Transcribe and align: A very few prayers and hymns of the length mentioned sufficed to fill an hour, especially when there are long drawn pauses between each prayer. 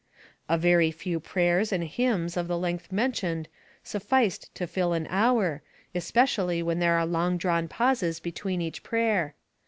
A 0.49 0.57
very 0.57 0.89
few 0.89 1.19
prayers 1.19 1.71
and 1.71 1.83
hymns 1.83 2.35
of 2.35 2.47
the 2.47 2.57
length 2.57 2.91
mentioned 2.91 3.47
sufficed 3.83 4.49
to 4.55 4.65
fill 4.65 4.93
an 4.93 5.05
hour, 5.11 5.61
especially 5.93 6.63
when 6.63 6.79
there 6.79 6.97
are 6.97 7.05
long 7.05 7.37
drawn 7.37 7.67
pauses 7.67 8.19
between 8.19 8.61
each 8.63 8.81
prayer. 8.81 9.35